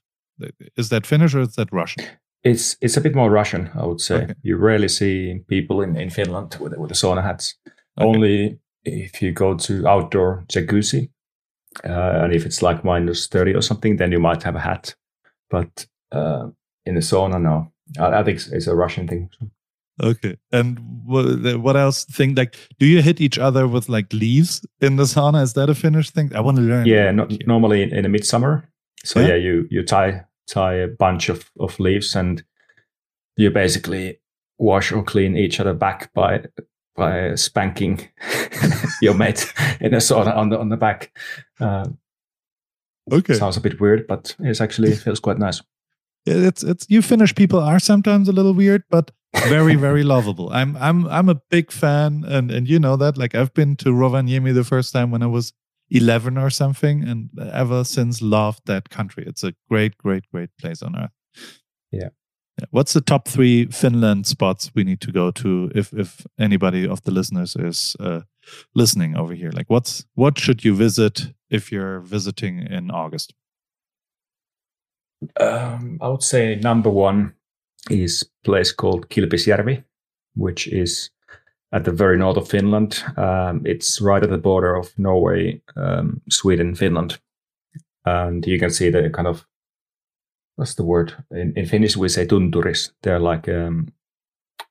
[0.78, 2.06] Is that Finnish or is that Russian?
[2.44, 4.24] It's it's a bit more Russian, I would say.
[4.24, 4.34] Okay.
[4.42, 7.56] You rarely see people in, in Finland with with the sauna hats.
[8.00, 8.08] Okay.
[8.08, 11.10] Only if you go to outdoor jacuzzi,
[11.86, 14.96] uh, and if it's like minus 30 or something, then you might have a hat.
[15.50, 16.50] But uh,
[16.86, 17.72] in the sauna, no.
[18.00, 19.30] I, I, think it's a Russian thing.
[20.02, 20.38] Okay.
[20.52, 22.06] And what, what else?
[22.06, 25.44] Thing like, do you hit each other with like leaves in the sauna?
[25.44, 26.36] Is that a Finnish thing?
[26.36, 26.86] I want to learn.
[26.86, 28.68] Yeah, no, normally in, in the midsummer.
[29.04, 29.28] So yeah?
[29.30, 32.44] yeah, you you tie tie a bunch of, of leaves and
[33.38, 34.20] you basically
[34.58, 36.44] wash or clean each other back by
[36.96, 38.08] by spanking
[39.02, 41.12] your mate in a sauna on the on the back.
[41.60, 41.88] Uh,
[43.12, 45.62] okay, sounds a bit weird, but it's actually feels quite nice.
[46.26, 49.12] It's it's you Finnish people are sometimes a little weird, but
[49.48, 50.50] very very lovable.
[50.52, 53.18] I'm I'm I'm a big fan, and and you know that.
[53.18, 55.54] Like I've been to Rovaniemi the first time when I was
[55.92, 59.24] 11 or something, and ever since loved that country.
[59.28, 61.12] It's a great great great place on earth.
[61.92, 62.10] Yeah.
[62.70, 67.02] What's the top three Finland spots we need to go to if if anybody of
[67.02, 68.22] the listeners is uh,
[68.74, 69.52] listening over here?
[69.52, 73.34] Like, what's what should you visit if you're visiting in August?
[75.40, 77.34] Um, I would say number one
[77.90, 79.84] is a place called Kilpisjärvi,
[80.36, 81.12] which is
[81.72, 83.04] at the very north of Finland.
[83.18, 87.20] Um, it's right at the border of Norway, um, Sweden, Finland,
[88.06, 89.48] and you can see the kind of
[90.56, 91.98] what's the word in, in Finnish?
[91.98, 92.92] We say tunturis.
[93.02, 93.94] They're like um,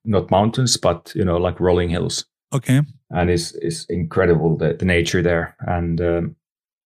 [0.05, 2.27] not mountains, but you know, like rolling hills.
[2.53, 2.83] Okay.
[3.11, 6.37] And it's it's incredible the, the nature there, and um,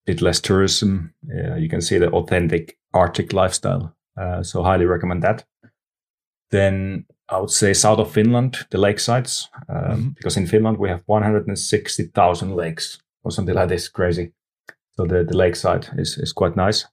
[0.07, 1.13] a bit less tourism.
[1.29, 3.95] Uh, you can see the authentic Arctic lifestyle.
[4.19, 5.43] Uh, so highly recommend that.
[6.51, 10.09] Then I would say south of Finland, the lakesides, um, mm-hmm.
[10.09, 14.31] because in Finland we have 160,000 lakes or something like this, crazy.
[14.95, 16.85] So the, the lakeside is, is quite nice.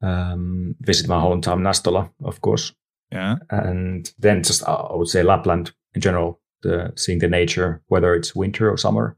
[0.00, 2.72] Um, visit my hometown, Nastola, of course.
[3.10, 3.36] Yeah.
[3.50, 8.14] And then just, uh, I would say Lapland in general, the, seeing the nature, whether
[8.14, 9.16] it's winter or summer,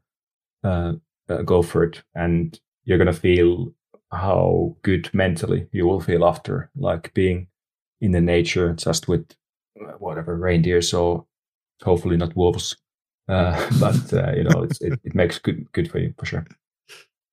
[0.64, 0.94] uh,
[1.28, 2.02] uh, go for it.
[2.14, 3.74] And you're going to feel
[4.10, 7.48] how good mentally you will feel after, like being
[8.00, 9.34] in the nature just with
[9.98, 10.82] whatever reindeer.
[10.82, 11.26] So
[11.82, 12.76] hopefully not wolves.
[13.28, 16.46] Uh, but uh, you know, it, it makes good good for you for sure.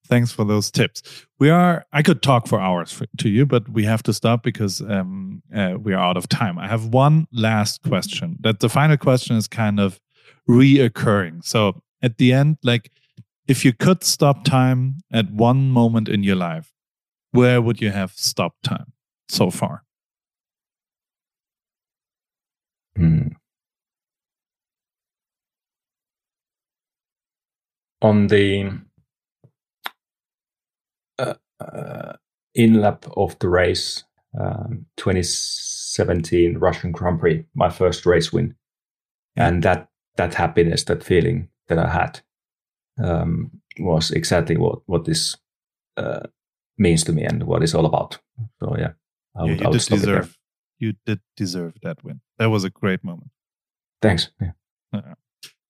[0.08, 1.02] Thanks for those tips.
[1.38, 1.86] We are.
[1.92, 5.44] I could talk for hours for, to you, but we have to stop because um,
[5.54, 6.58] uh, we are out of time.
[6.58, 8.38] I have one last question.
[8.40, 10.00] That the final question is kind of
[10.50, 11.44] reoccurring.
[11.44, 12.92] So at the end, like,
[13.48, 16.72] if you could stop time at one moment in your life,
[17.32, 18.94] where would you have stopped time
[19.28, 19.84] so far?
[22.98, 23.28] Hmm.
[28.02, 28.72] On the
[31.20, 32.14] uh, uh,
[32.56, 34.04] in lap of the race,
[34.40, 38.56] um, 2017 Russian Grand Prix, my first race win,
[39.36, 42.22] and that that happiness, that feeling that I had,
[43.04, 45.38] um, was exactly what what this
[45.98, 46.26] uh,
[46.80, 48.18] means to me and what it's all about.
[48.60, 48.94] So yeah,
[49.36, 50.37] I would, yeah you did deserve
[50.80, 52.22] you did deserve that win.
[52.38, 53.32] That was a great moment.
[54.02, 54.30] Thanks.
[54.42, 55.02] Yeah.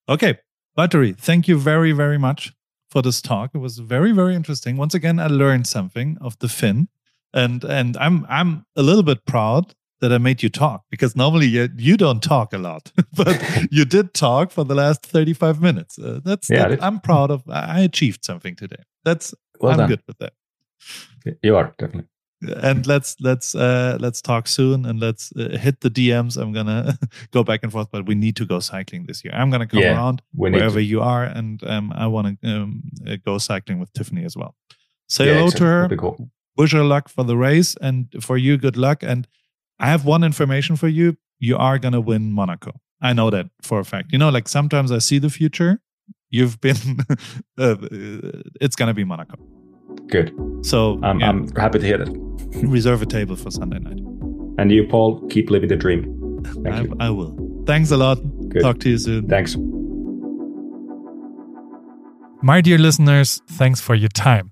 [0.09, 0.37] Okay,
[0.77, 2.53] Valtteri, thank you very very much
[2.89, 3.51] for this talk.
[3.53, 4.77] It was very very interesting.
[4.77, 6.87] Once again, I learned something of the Finn,
[7.33, 11.47] and and I'm I'm a little bit proud that I made you talk because normally
[11.47, 13.41] you, you don't talk a lot, but
[13.71, 15.97] you did talk for the last 35 minutes.
[15.97, 17.43] Uh, that's yeah, that, I'm proud of.
[17.49, 18.83] I achieved something today.
[19.03, 19.89] That's well I'm done.
[19.89, 20.33] good with that.
[21.41, 22.09] You are definitely.
[22.41, 26.37] And let's let's uh, let's talk soon, and let's uh, hit the DMs.
[26.37, 26.97] I'm gonna
[27.31, 29.33] go back and forth, but we need to go cycling this year.
[29.35, 33.17] I'm gonna come yeah, around wherever you are, and um, I want to um, uh,
[33.25, 34.55] go cycling with Tiffany as well.
[35.09, 35.65] Say yeah, hello exactly.
[35.65, 35.97] to her.
[35.97, 36.29] Cool.
[36.57, 39.01] Wish her luck for the race, and for you, good luck.
[39.01, 39.27] And
[39.79, 41.17] I have one information for you.
[41.39, 42.79] You are gonna win Monaco.
[43.01, 44.11] I know that for a fact.
[44.11, 45.81] You know, like sometimes I see the future.
[46.29, 46.77] You've been.
[47.57, 47.77] uh,
[48.61, 49.37] it's gonna be Monaco.
[50.07, 50.33] Good.
[50.61, 51.29] So I'm, yeah.
[51.29, 52.27] I'm happy to hear that.
[52.63, 53.99] reserve a table for Sunday night.
[54.59, 56.41] And you, Paul, keep living the dream.
[56.63, 56.95] Thank I, you.
[56.99, 57.35] I will.
[57.65, 58.17] Thanks a lot.
[58.49, 58.61] Good.
[58.61, 59.27] Talk to you soon.
[59.27, 59.55] Thanks.
[62.41, 64.51] My dear listeners, thanks for your time.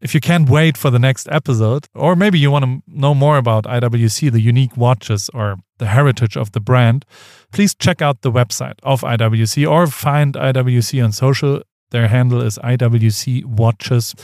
[0.00, 3.36] If you can't wait for the next episode, or maybe you want to know more
[3.36, 7.04] about IWC, the unique watches, or the heritage of the brand,
[7.52, 11.62] please check out the website of IWC or find IWC on social.
[11.90, 14.14] Their handle is IWC Watches.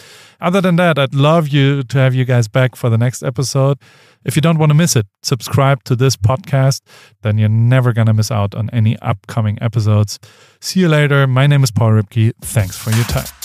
[0.40, 3.78] Other than that, I'd love you to have you guys back for the next episode.
[4.24, 6.82] If you don't want to miss it, subscribe to this podcast.
[7.22, 10.18] Then you're never going to miss out on any upcoming episodes.
[10.60, 11.26] See you later.
[11.26, 12.32] My name is Paul Ripke.
[12.40, 13.43] Thanks for your time.